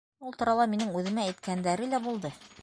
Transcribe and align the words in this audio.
Ул 0.27 0.31
турала 0.37 0.65
минең 0.71 0.95
үҙемә 1.01 1.27
әйткәндәре 1.33 1.91
лә 1.93 2.01
булды. 2.09 2.35